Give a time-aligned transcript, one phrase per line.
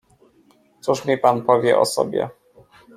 [0.81, 2.29] "Cóż mi pan powie o sobie?"